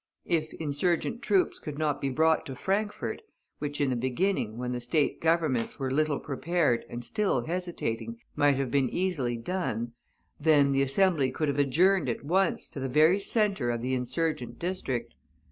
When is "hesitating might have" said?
7.45-8.71